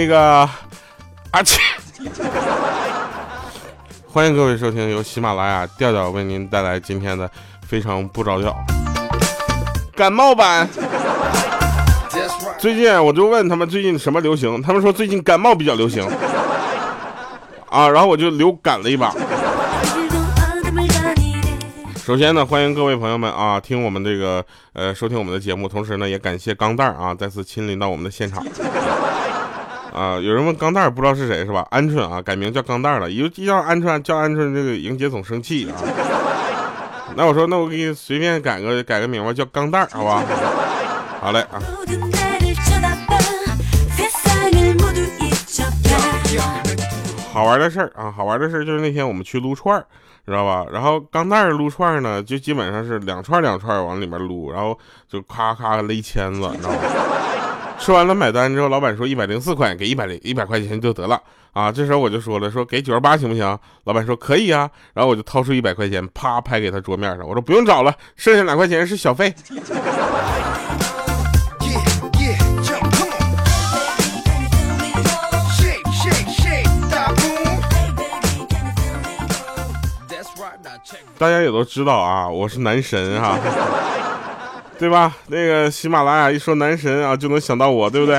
[0.00, 0.48] 那个
[1.32, 1.60] 阿切，
[4.08, 7.30] 欢迎各位收听由喜马拉雅调调为您带来今天的
[7.66, 8.56] 非常不着调
[9.94, 10.66] 感冒版。
[12.58, 16.02] 最近我就问他们最近什么流行，他们说最近感冒比较流行
[17.68, 19.14] 啊，然后我就流感了一把。
[22.02, 28.42] 首先呢，欢迎各位朋友们啊，听我们这个呃收听我们的节目，同时呢也感谢钢蛋啊再次亲临到我们的现场。
[29.94, 31.66] 啊，有人问钢蛋儿不知道是谁是吧？
[31.70, 35.74] 鹌鹑啊，改名叫钢蛋儿了，一叫鹌鹑叫鹌鹑，这个莹姐总生气啊。
[37.16, 40.22] 那我说，那我给你随便改个改个名吧，叫钢蛋儿，好吧？
[41.20, 41.60] 好嘞啊。
[47.32, 49.84] 好玩的事儿啊，好玩的事儿就是那天我们去撸串儿，
[50.26, 50.66] 知道吧？
[50.72, 56.78] 然后钢蛋儿撸串儿呢，就基本上是两串两串往里面撸，然后就咔咔勒签子，你知道吗？
[57.80, 61.20] 吃完了买单之后，老板说一百零四块，给一百零一百块钱就得了
[61.52, 61.72] 啊。
[61.72, 63.58] 这时候我就说了，说给九十八行不行？
[63.84, 64.70] 老板说可以啊。
[64.94, 69.34] 然后我就掏出一百块钱，啪拍给他桌面上，我说不用找了，剩下两块钱是小费。
[81.18, 83.38] 大家也都知道啊，我是男神哈，
[84.80, 85.14] 对吧？
[85.28, 88.18] 那个喜马拉雅一说男神啊，就能想到我，对不对？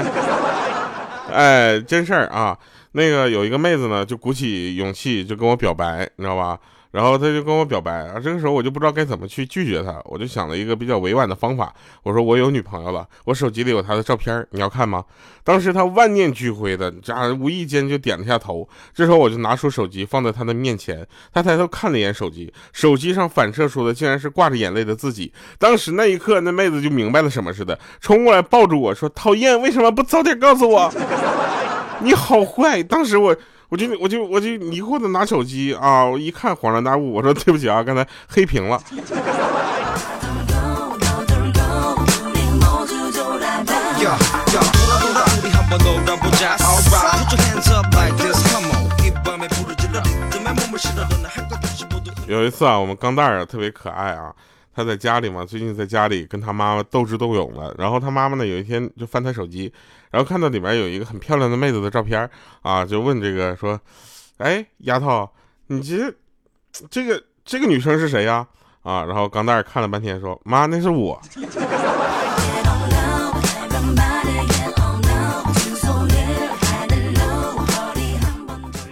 [1.33, 2.55] 哎，真事儿啊，
[2.91, 6.59] 那个有一个妹子呢，就鼓起勇气就跟我表白，你知道吧？
[6.91, 15.03] 然后他就跟我表白啊，这个时候我就不知道该怎么去拒绝他，我就想了一个比较委婉的方法，我说我有女朋友了，我手机里有她的照片，你要看吗？
[15.43, 18.67] 当时他万念俱灰的，这无意间就点了下头。
[18.93, 25.31] 这时候我就拿出手机放在他的面前，他抬头看了一眼手机，手机上反射出的竟然是挂着眼泪的自己。
[25.57, 30.93] 当时那一刻，那妹子就明白了什么似的，冲过来抱住我说：“讨厌，为什么不早点告诉我？
[32.03, 33.35] 你好坏！”当时我。
[33.71, 38.77] 我就我就我就迷惑的拿手机啊，我一看恍然大悟，我说对不起啊，刚才黑屏了。
[52.27, 54.33] 有一次啊，我们钢蛋儿啊特别可爱啊。
[54.81, 57.73] 他在家里嘛，最近在家里跟他妈妈斗智斗勇的。
[57.77, 59.71] 然后他妈妈呢，有一天就翻他手机，
[60.09, 62.27] 然后看到里面有一个很漂亮的妹子的照片
[62.63, 63.79] 啊，就问这个说
[64.39, 65.29] ：“哎，丫头，
[65.67, 66.11] 你这
[66.89, 68.47] 这个这个女生是谁呀？”
[68.81, 71.21] 啊，然后钢蛋看了半天说：“妈，那是我。”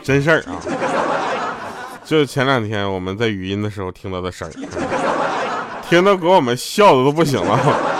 [0.03, 0.61] 真事儿啊，
[2.03, 5.08] 就前两天我们在语音的时候听到的声儿。
[5.89, 7.57] 听到给我们笑的都不行了。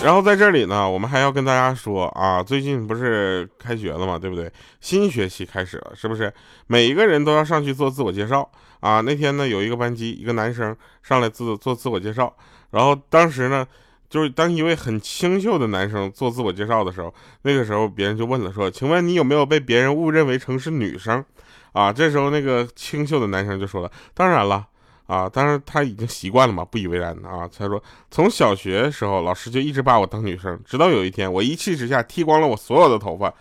[0.00, 4.48] 然后在这里呢，我们还要跟大家说啊，最近不是开学了嘛，对不对？
[4.80, 6.32] 新学期开始了，是不是？
[6.68, 9.00] 每一个人都要上去做自我介绍啊。
[9.00, 12.32] 那天呢，有一个班级一个男生上来自做自我介绍，
[12.70, 13.66] 然后当时呢，
[14.08, 17.12] 就是当一位很清秀的男生做自我介绍的时候，
[17.42, 21.24] 那个时候别人就问了，说，请问你有没有被别人误认为成是女生？
[21.72, 24.66] 啊，这时候那个清秀的男生就说了：“当然了，
[25.06, 33.32] 啊，当然他已经习惯了嘛，不以为然的啊。”他说：“从小学时候，老师就一直把我当女生，直到有一天，我一气之下剃光了我所有的头发。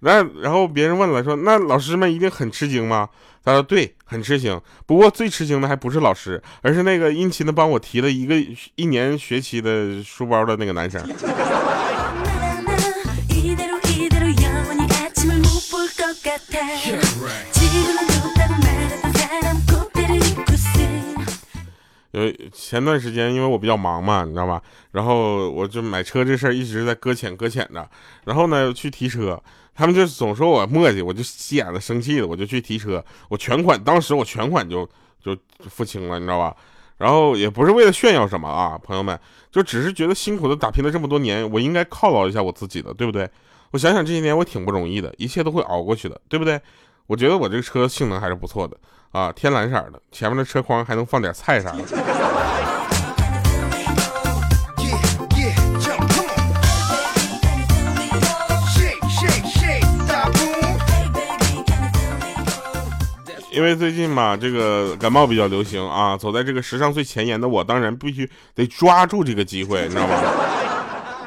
[0.00, 3.08] 那然后别人问了，说那老师们一定很吃惊吗？
[3.44, 4.58] 他说：对，很吃惊。
[4.86, 8.34] 不过最吃惊的还不是老师，而是那个殷勤的帮我提了一个
[8.76, 11.02] 一年学期的书包的那个男生。”
[22.52, 24.60] 前段时间，因为我比较忙嘛，你知道吧？
[24.92, 27.88] 然后我就买车这事儿一直在搁浅搁浅的。
[28.24, 29.40] 然后呢，去提车，
[29.74, 33.04] 他们就总说我磨叽，我就急眼了，生气了，我就去提车。
[33.28, 34.84] 我全款，当时我全款就
[35.22, 35.36] 就
[35.68, 36.56] 付清了，你知道吧？
[36.98, 39.18] 然后也不是为了炫耀什么啊，朋友们，
[39.50, 43.28] 就只是觉得辛苦的打拼了这么多年，我应该犒劳一下我自己的，对不对？
[43.70, 46.60] 我想想这些年我挺不容易的，一切都会熬过去的，对不对？
[47.06, 48.76] 我觉得我这个车性能还是不错的
[49.12, 51.78] 啊，天蓝色的，前面的车筐还能放点菜啥的。
[63.52, 70.14] 因为最近嘛，这个感冒比较流行啊，走在这个时尚最前沿的我，当然必须得抓住这个机会，你知道吗？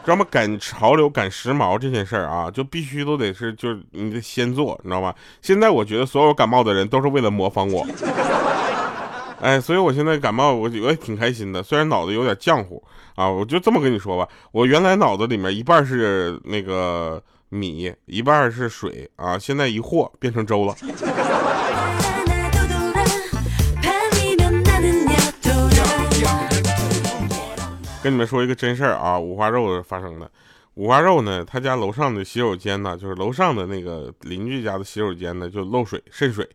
[0.03, 0.25] 知道吗？
[0.29, 5.13] 赶潮流、赶时髦这件事儿啊，就必须都得是，就是你得先做，你知道吗？
[5.41, 7.85] 现在我觉得所有感冒的人都是为了模仿我。
[9.41, 12.81] 哎，所以我现在感冒，我我也挺开心的，虽然脑子有点浆糊
[13.15, 20.73] 啊，我就这么跟你说吧，我原来脑子里面一半是那个米，一半是水啊，现在一和变成粥了。
[28.03, 30.29] 跟你们说一个真事儿啊，五花肉发生的。
[30.73, 36.45] 五花肉呢，他家楼上的洗手间呢，就是楼上的那个邻居家的洗手间呢，就漏水渗水，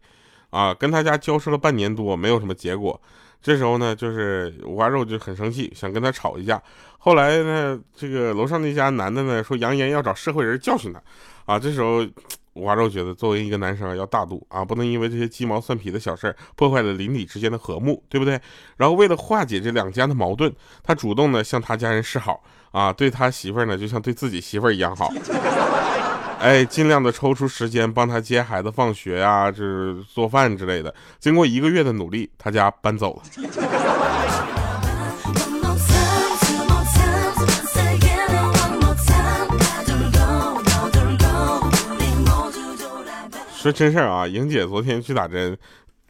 [0.51, 3.01] 啊，跟他家交涉了半年多，没有什么结果。
[3.41, 6.63] 这时候呢，就是五花肉就很生气，想跟他吵一架。
[6.99, 11.01] 后来呢，这个楼上那家男的呢，说扬言要找社会人教训他，
[11.47, 12.07] 啊，这时候。
[12.59, 18.41] 五花肉觉得，作为一个男生要大度啊，不能因为这些鸡毛蒜皮的小事儿破坏了邻里之间的和睦，对不对？
[18.77, 20.53] 然后为了化解这两家的矛盾，
[20.83, 25.13] 他主动的向他家人示好啊，对他媳妇儿呢就像对自己媳妇儿一样好，
[26.41, 30.95] 哎，尽量的抽出时间帮他接孩子放学啊，就是做饭之类的。
[31.19, 33.78] 经过一个月的努力，他家搬走了。
[43.61, 45.59] 说真事儿啊，莹姐昨天去打针，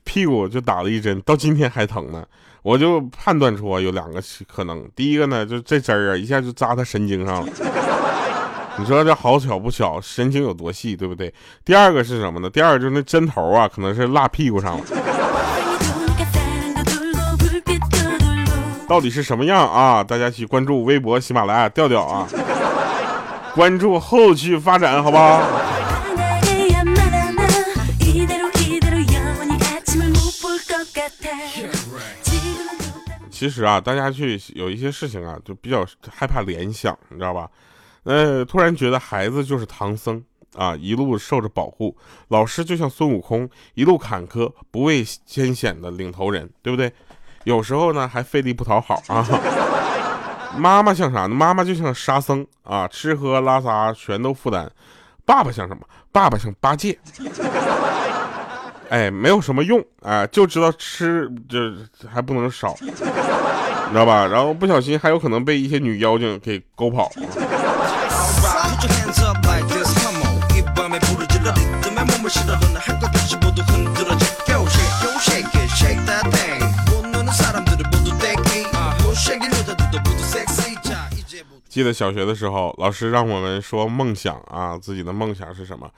[0.04, 2.22] 屁股就打了一针，到今天还疼呢。
[2.60, 4.86] 我就判断出啊，有两个可能。
[4.94, 7.52] 第一个呢，就这针儿啊，一下就扎她神经上了。
[8.76, 11.32] 你说这好巧不巧，神经有多细，对不对？
[11.64, 12.50] 第二个是什么呢？
[12.50, 14.84] 第二个就是那针头啊，可能是落屁股上了。
[18.86, 20.04] 到底是什么样啊？
[20.04, 22.28] 大家去关注微博、喜马拉雅调调啊，
[23.54, 25.42] 关注后续发展，好不好？
[33.38, 37.48] 其实啊，大家去有一些事情啊，就比较害怕联想，你知道吧？
[38.02, 40.20] 呃，突然觉得孩子就是唐僧
[40.56, 41.94] 啊，一路受着保护；
[42.30, 46.92] 老师就像孙悟空，一路坎坷不畏艰险的领头人，对不对？
[47.44, 49.24] 有时候呢，还费力不讨好啊。
[50.56, 51.28] 妈妈像啥呢？
[51.28, 54.68] 妈妈就像沙僧啊，吃喝拉撒全都负担。
[55.24, 55.82] 爸爸像什么？
[56.10, 56.98] 爸爸像八戒。
[58.90, 61.74] 哎，没有什么用啊，就知道吃，这
[62.10, 63.04] 还不能少，你知
[63.94, 64.26] 道吧？
[64.26, 67.10] 然后不小心还有可能被一些女妖精给勾跑。
[81.68, 85.88] 记得小学的时候，老师让我们说梦想啊，自己的梦想是什么？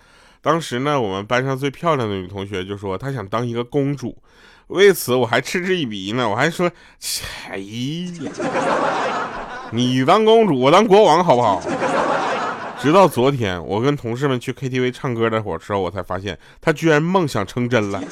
[0.43, 4.17] 当时呢，我们班上最漂亮的女同学就说她想当一个公主，
[4.69, 6.71] 为此我还嗤之以鼻呢，我还说，
[7.51, 8.31] 哎呀，
[9.73, 11.63] 你当公主，我当国王好不好？
[12.81, 18.03] 直到昨天，我跟同事们去 KTV 唱歌的时候，我才发现她居然梦想成真了。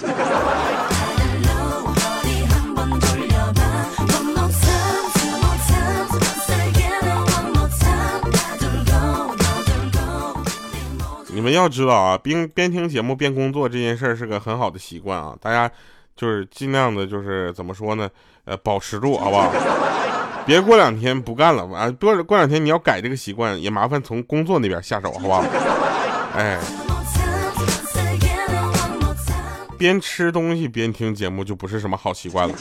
[11.51, 15.71] 要知道啊，边边听节目边工作这件事儿是个很好的习惯啊，大家
[16.17, 18.09] 就是尽量的，就是怎么说呢？
[18.45, 19.53] 呃，保持住，好不好？
[20.47, 21.91] 别过两天不干了啊！
[22.01, 25.45] 过过两天你要改这个习惯，也麻烦从工作那边下手，好不好？
[26.35, 26.59] 哎，
[29.77, 32.55] 边吃东西边听节目就不是什么好习惯了，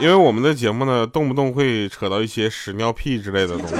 [0.00, 3.74] 因为我们的节目呢，动不动会扯到一些屎尿屁之类的东西。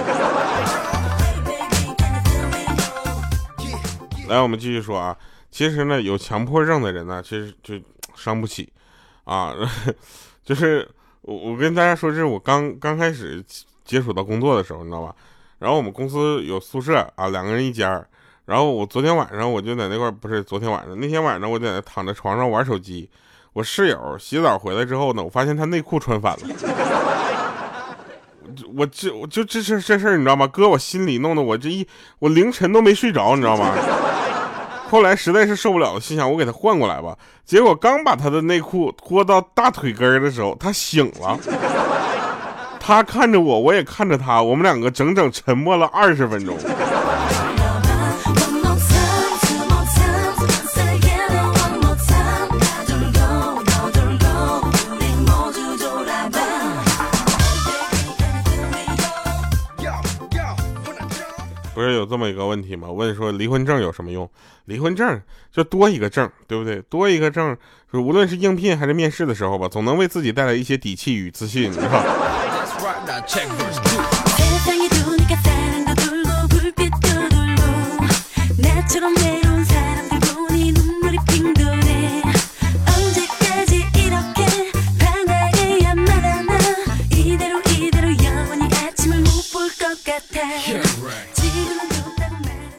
[4.34, 5.16] 来，我们继续说啊。
[5.50, 7.74] 其实呢，有强迫症的人呢，其实就
[8.16, 8.68] 伤不起
[9.22, 9.54] 啊。
[10.44, 10.86] 就是
[11.22, 13.42] 我，我跟大家说，这是我刚刚开始
[13.84, 15.14] 接触到工作的时候，你知道吧？
[15.60, 18.04] 然后我们公司有宿舍啊，两个人一间
[18.46, 23.08] 然后我昨天晚上我就在那块不是昨天晚上，那天晚上我在那躺在床上玩手机。
[23.52, 26.40] 我室友洗澡回来之后呢，我发现他内裤穿反了。
[28.76, 30.46] 我这我就这事这事儿你知道吗？
[30.46, 31.86] 搁我心里弄得我这一
[32.18, 33.72] 我凌晨都没睡着，你知道吗？
[34.94, 37.18] 后来实在是受不了了，心想我给他换过来吧。
[37.44, 41.36] 结果刚把他的内裤脱到大腿根儿的时候，他醒了。
[42.78, 46.56] 他看着我，我也看着他，我们两个整整沉默了二十分钟。
[61.84, 62.90] 是有这么一个问题吗？
[62.90, 64.28] 问说离婚证有什么用？
[64.64, 65.20] 离婚证
[65.52, 66.80] 就多一个证，对不对？
[66.82, 67.56] 多一个证，
[67.92, 72.02] 无论是应聘还是面试的时候吧，总能为自己带来一些底气与自信，是吧？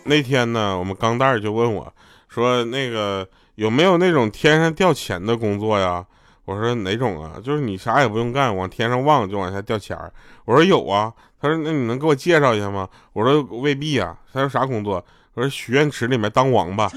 [0.05, 1.93] 那天呢，我们钢蛋儿就问我，
[2.29, 6.05] 说那个有没有那种天上掉钱的工作呀？
[6.45, 7.41] 我说哪种啊？
[7.43, 10.11] 就是你啥也不用干，往天上望就往下掉钱儿。
[10.45, 11.11] 我说有啊。
[11.41, 12.87] 他说那你能给我介绍一下吗？
[13.13, 14.15] 我说未必啊。
[14.31, 15.03] 他说啥工作？
[15.33, 16.89] 我说许愿池里面当王八。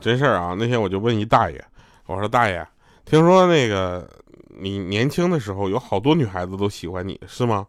[0.00, 0.56] 真事儿啊！
[0.58, 1.62] 那天我就问一大爷，
[2.06, 2.66] 我说大爷，
[3.04, 4.08] 听说那个
[4.48, 7.66] 你年轻的时候有好多女孩子都喜欢你是吗？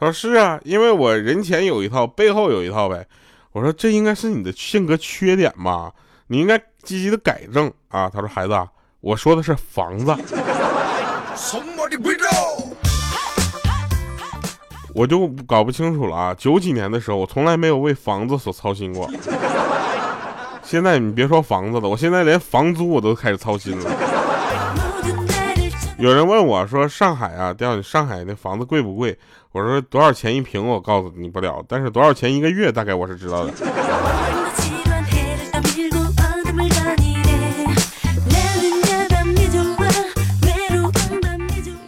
[0.00, 3.06] 他说是啊，因为我人前有一套，背后有一套呗。
[3.52, 5.92] 我说这应该是你的性格缺点吧？
[6.26, 8.08] 你应该积极的改正啊。
[8.08, 8.58] 他说孩子，
[9.00, 10.16] 我说的是房子。
[14.94, 16.34] 我就搞不清楚了啊！
[16.34, 19.10] 九几年的时候，我从来没有为房子所操心过。
[20.64, 23.90] 现在你别说房子了，我现在连房租我都开始操心了。
[25.98, 29.16] 有人问我说：“上海啊，调上海那房子贵不贵？”
[29.52, 30.66] 我说：“多少钱一平？
[30.66, 33.52] 我告诉你不了，但是多少钱一个月，大概我是知道的。”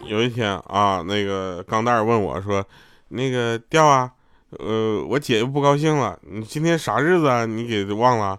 [0.06, 2.64] 有一天啊，那个钢蛋儿问我说
[3.08, 4.10] ：“那个调啊，
[4.50, 7.44] 呃，我姐又不高兴了，你今天啥日子啊？
[7.44, 8.38] 你给忘了？”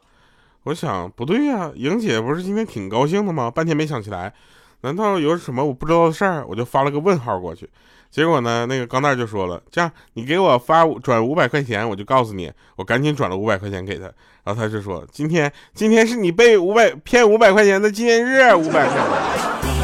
[0.68, 3.50] 我想不对呀，莹姐不是今天挺高兴的吗？
[3.50, 4.34] 半天没想起来，
[4.82, 6.46] 难道有什么我不知道的事儿？
[6.46, 7.70] 我就发了个问号过去，
[8.12, 14.12] 结果呢，那个钢蛋就说了，这样你给我发转五百块钱，我就告诉你，我赶紧转了五百块钱给他，
[14.44, 19.77] 然后他就说，今天今天是你被五百骗五百块钱的纪念日，五百块。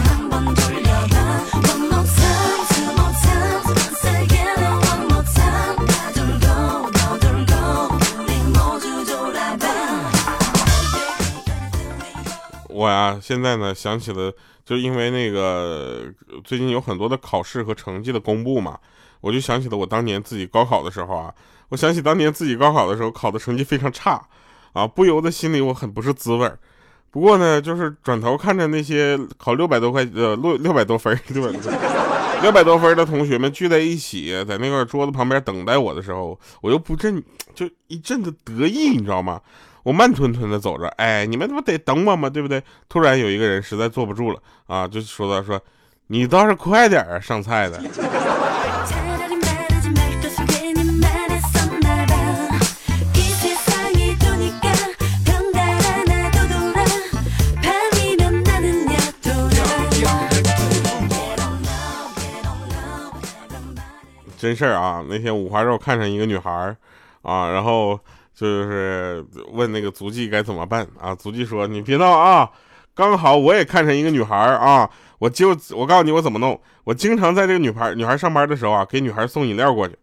[12.84, 14.30] 我呀，现在呢想起了，
[14.66, 16.04] 就因为那个
[16.44, 18.78] 最近有很多的考试和成绩的公布嘛，
[19.22, 21.34] 我就想起了我当年自己高考的时候啊，
[21.70, 24.22] 我想起当年自己高考的时候考的成绩非常差
[24.74, 26.60] 啊，不由得心里我很不是滋味儿。
[27.10, 31.58] 不过呢，就是转头看着那些考六百多块呃六六百多分六百
[32.42, 37.24] 六百多分的同学们聚在一起，在那个桌子旁边等待我的时候，我又不阵
[37.56, 39.40] 就一阵的得意，你知道吗？
[39.84, 42.30] 我慢吞吞的走着，哎，你们不得等我吗？
[42.30, 42.64] 对不对？
[42.88, 45.62] 突然有一个人实在坐不住了啊，就说到：“说
[46.08, 47.82] 你倒是快点啊，上菜的。”
[64.38, 66.78] 真事儿啊，那天五花肉看上一个女孩儿
[67.22, 68.00] 啊，然后。
[68.34, 71.14] 就是问那个足迹该怎么办啊？
[71.14, 72.50] 足迹说：“你别闹啊，
[72.96, 76.60] 刚好我也看上一个女孩啊，我就我告诉你我怎么弄。
[76.84, 79.96] 我经常在这个女孩女孩上班的时候啊，给女孩送饮料过去。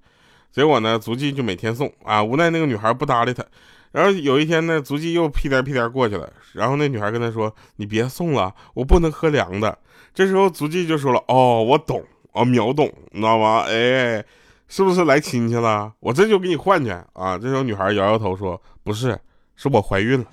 [0.53, 2.23] 结果呢，足迹就每天送啊。
[2.23, 3.45] 无奈那个女孩不搭理他。
[3.91, 6.33] 然后有一天呢，足迹又屁颠屁颠过去了。
[6.53, 9.77] 然后那女孩跟他说：‘你别送了，我不能喝凉的。’
[10.15, 13.65] 这时候足迹就说了：‘哦，我懂，哦，秒懂，你知道吗？
[13.69, 14.25] 哎。’
[14.73, 15.93] 是不是来亲戚了？
[15.99, 17.37] 我这就给你换去啊！
[17.37, 19.19] 这时候女孩摇摇头说：“不是，
[19.57, 20.27] 是我怀孕了。”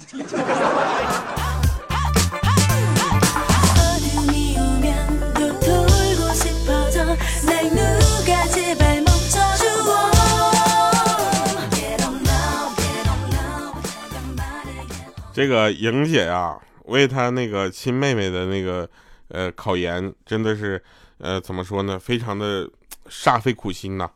[15.34, 18.88] 这个莹姐呀，为她那个亲妹妹的那个
[19.29, 20.79] 呃考研，真的是
[21.17, 21.98] 呃怎么说呢？
[21.98, 22.70] 非常的
[23.10, 24.08] 煞费苦心呐。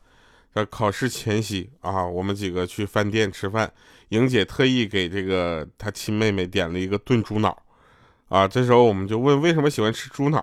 [0.54, 3.72] 在考试前夕啊，我们几个去饭店吃饭，
[4.10, 7.58] 莹姐特意给这个她亲妹妹点了一个炖猪脑，
[8.28, 10.38] 啊，这时候我们就问为什么喜欢吃猪脑，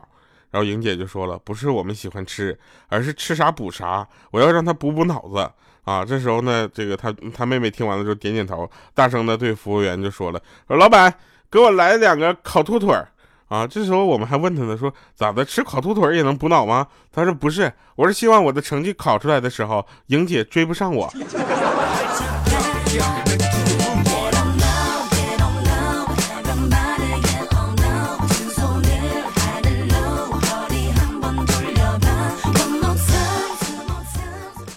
[0.51, 5.51] 然后莹姐就说了，不是我们喜欢吃，而是吃啥补啥，我要让她补补脑子
[5.85, 6.05] 啊。
[6.05, 11.13] 这时候呢，这个她她妹妹听完了之后点点头，大声的对服务员就说了，说老板
[11.51, 13.07] 给我来两个烤兔腿儿。
[13.49, 16.87] 啊，这时候我们还问他呢，说咋的，吃烤兔腿也能补脑吗？
[17.11, 21.11] 他说不是，我是希望我的成绩考出来的时候，莹姐追不上我。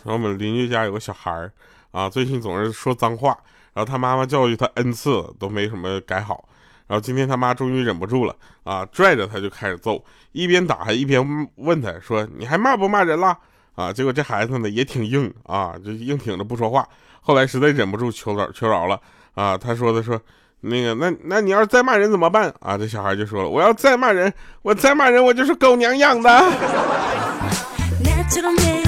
[0.03, 1.51] 然后我们邻居家有个小孩儿，
[1.91, 3.37] 啊，最近总是说脏话，
[3.73, 6.45] 然后他妈妈教育他 n 次都没什么改好。
[6.91, 13.37] 然后今天他妈终于忍不住了啊，拽着他就开始揍，一边打还一边问他说：“你还骂不骂人了？”
[13.75, 16.85] 啊，结果这孩子呢也挺硬啊，就硬挺着不说话。
[17.21, 18.99] 后来实在忍不住求饶求饶了
[19.35, 20.19] 啊，他说的说
[20.59, 22.77] ：“那个，那那你要是再骂人怎么办啊？
[22.77, 26.43] 这小孩就说了，我要再骂人，我再骂人，我就是狗娘养的。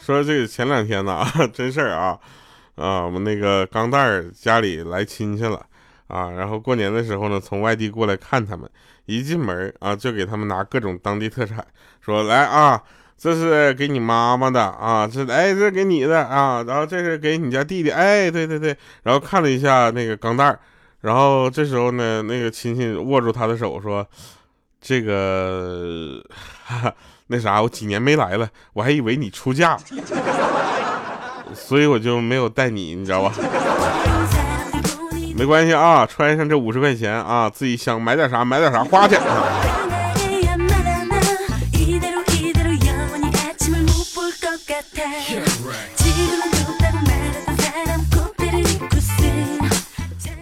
[0.00, 2.18] 说这个前两天呢啊， 真事儿啊，
[2.74, 5.64] 啊，我们那个钢蛋儿家里来亲戚了
[6.08, 8.68] 啊，然后过年的时候呢，从外地过来看他们，
[9.06, 11.64] 一进门啊，就给他们拿各种当地特产，
[12.00, 12.82] 说来啊，
[13.16, 20.58] 这是给你妈妈的啊，这哎这给你的啊，然后这是给你家弟弟，哎对对对，然后看了一下那个钢蛋儿，
[21.02, 24.04] 然后这时候呢，那个亲戚握住他的手说，
[24.80, 26.22] 这个。
[27.32, 29.78] 那啥，我几年没来了，我还以为你出嫁，
[31.54, 33.32] 所以我就没有带你，你知道吧？
[35.36, 39.16] 没关系啊，穿上这五十块钱啊，自己想买点啥买点啥花去。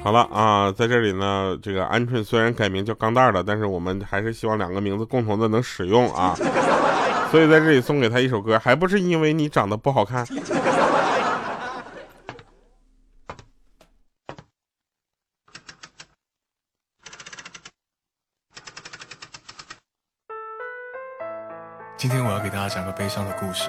[0.08, 6.34] 好了啊，在这里呢，这个鹌鹑虽然改名叫钢蛋了，但是我们还是希望两个名字共同的能使用啊，
[7.30, 10.24] 所以在这里送给他一首歌，还不是因为你长得不好看。
[21.98, 23.68] 今天我要给大家讲个悲伤的故事，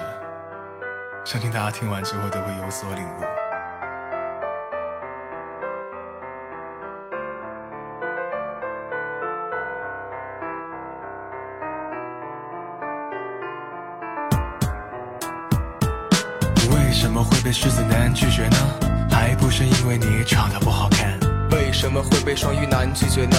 [1.22, 3.39] 相信大家听完之后都会有所领悟。
[17.42, 18.56] 被狮子男拒绝呢？
[19.10, 21.18] 还不是因为你长得不好看？
[21.50, 23.36] 为什么会被双鱼男拒绝呢？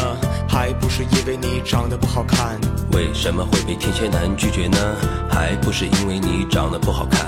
[0.50, 2.60] 还不是因为你长得不好看？
[2.92, 4.78] 为什么会被天蝎男拒绝呢？
[5.30, 7.22] 还不是因为你长得不好看？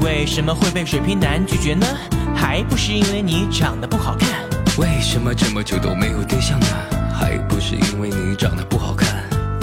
[0.00, 1.86] 为什么会被水瓶男拒绝呢？
[2.34, 4.28] 还不是因为你长得不好看？
[4.78, 6.66] 为什么这么久都没有对象呢？
[7.12, 9.08] 还不是因为你长得不好看？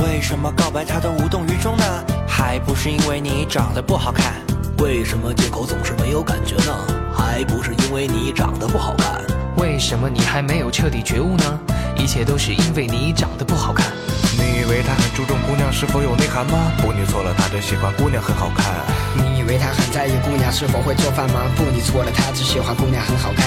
[0.03, 1.83] 为什么告白他都无动于衷呢？
[2.27, 4.35] 还不是因为你长得不好看？
[4.79, 6.71] 为什么借口总是没有感觉呢？
[7.11, 9.19] 还不是因为你长得不好看。
[9.57, 11.59] 为什么你还没有彻底觉悟呢？
[11.97, 13.87] 一切都是因为你长得不好看。
[14.37, 16.71] 你以为他很注重姑娘是否有内涵吗？
[16.77, 18.65] 不，你错了，他只喜欢姑娘很好看。
[19.15, 21.41] 你以为他很在意姑娘是否会做饭吗？
[21.55, 23.45] 不，你错了，他只喜欢姑娘很好看。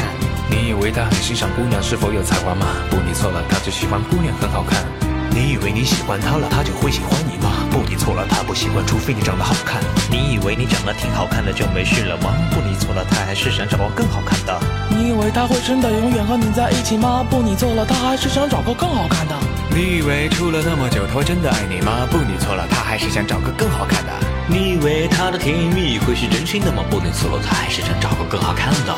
[0.51, 2.67] 你以为他很欣赏姑娘是否有才华吗？
[2.91, 4.85] 不，你错了，他只喜欢姑娘很好看。
[5.33, 7.51] 你以为你喜欢他了，他就会喜欢你吗？
[7.71, 9.81] 不，你错了，他不喜欢，除非你长得好看。
[10.11, 12.35] 你以为你长得挺好看的就没事了吗？
[12.51, 14.61] 不，你错了，他还是想找个更好看的。
[14.91, 17.25] 你以为他会真的永远和你在一起吗？
[17.31, 19.37] 不，你错了，他还是想找个更好看的。
[19.71, 22.09] 你以为处了那么久他会真的爱你吗？
[22.11, 24.13] 不，你错了，他还是想找个更好看的。
[24.49, 26.83] 你以为他的甜言蜜语会是真心的吗？
[26.91, 28.95] 不，你错了，他还是想找个更好看的。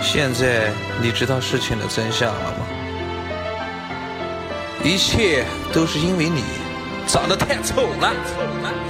[0.00, 0.70] 现在
[1.02, 2.77] 你知道事情的真相了吗？
[4.88, 6.42] 一切都是因为你
[7.06, 8.87] 长得太丑了。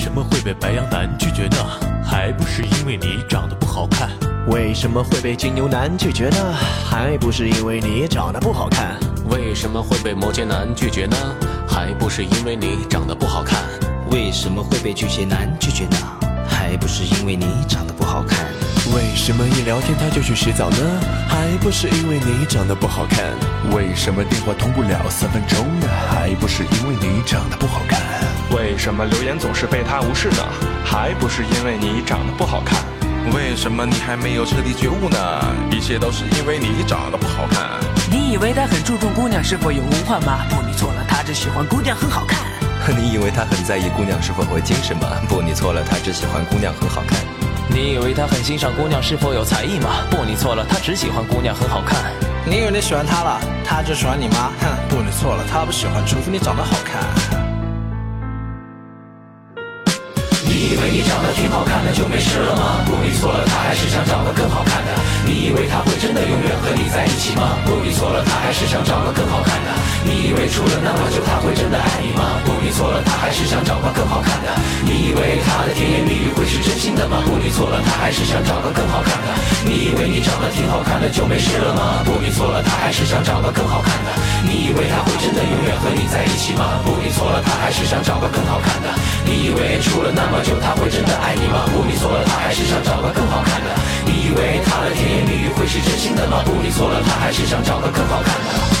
[0.00, 1.58] 什么会被白羊男拒绝呢？
[2.02, 4.08] 还不是因为你长得不好看。
[4.46, 6.54] 为什么会被金牛男拒绝呢？
[6.88, 8.98] 还不是因为你长得不好看。
[9.28, 11.16] 为什么会被摩羯男拒绝呢？
[11.68, 13.62] 还不是因为你长得不好看。
[14.10, 15.98] 为什么会被巨蟹男拒绝呢？
[16.48, 18.46] 还不是因为你长得不好看。
[18.94, 20.76] 为什么一聊天他就去洗澡呢？
[21.28, 23.24] 还不是因为你长得不好看。
[23.72, 25.86] 为什么电话通不了三分钟呢？
[26.10, 28.00] 还不是因为你长得不好看。
[28.50, 30.44] 为什么留言总是被他无视呢？
[30.84, 32.78] 还不是因为你长得不好看。
[33.32, 35.18] 为什么你还没有彻底觉悟呢？
[35.70, 37.78] 一切都是因为你长得不好看。
[38.10, 40.44] 你以为他很注重姑娘是否有文化吗？
[40.50, 42.40] 不，你错了，他只喜欢姑娘很好看。
[42.98, 45.06] 你以为他很在意姑娘是否会精神吗？
[45.28, 47.20] 不，你错了，他只喜欢姑娘很好看。
[47.72, 50.04] 你以为他很欣赏姑娘是否有才艺吗？
[50.10, 52.12] 不，你错了，他只喜欢姑娘很好看。
[52.44, 54.50] 你以为你喜欢他了，他就喜欢你吗？
[54.60, 57.00] 哼，不，你错了，他不喜欢，除非你长得好看。
[60.42, 62.82] 你以为你长得挺好看的就没事了吗？
[62.84, 64.90] 不，你错了，他还是想找个更好看的。
[65.24, 67.56] 你以为他会真的永远和你在一起吗？
[67.64, 69.70] 不，你错了，他还是想找个更好看的。
[70.02, 72.40] 你以为除了那么久他会真的爱你吗？
[72.44, 74.48] 不，你错了，他还是想找个更好看的。
[74.82, 74.99] 你
[77.00, 77.24] 的吗？
[77.24, 79.32] 不，你错了，他还是想找个更好看的。
[79.64, 82.04] 你以为你长得挺好看的就没事了吗？
[82.04, 84.12] 不，你错了，他还是想找个更好看的。
[84.44, 86.76] 你以为他会真的永远和你在一起吗？
[86.84, 88.92] 不，你错了，他还是想找个更好看的。
[89.24, 91.64] 你以为处了那么久他会真的爱你吗？
[91.72, 93.72] 不，你错了，他还是想找个更好看的。
[94.04, 96.44] 你以为他的甜言蜜语会是真心的吗？
[96.44, 98.79] 不，你错了，他还是想找个更好看的。